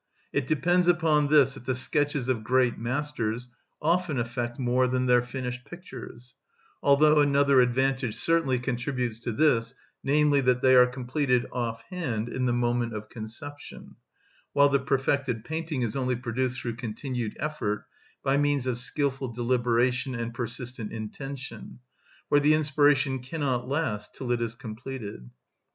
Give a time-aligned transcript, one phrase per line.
[0.33, 5.21] It depends upon this that the sketches of great masters often effect more than their
[5.21, 6.33] finished pictures;
[6.81, 12.51] although another advantage certainly contributes to this, namely, that they are completed offhand in the
[12.51, 13.95] moment of conception;
[14.53, 17.85] while the perfected painting is only produced through continued effort,
[18.23, 21.77] by means of skilful deliberation and persistent intention,
[22.27, 25.29] for the inspiration cannot last till it is completed.